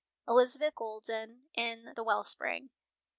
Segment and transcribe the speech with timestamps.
[0.27, 2.71] Elisabeth Golden, in the Wellspring.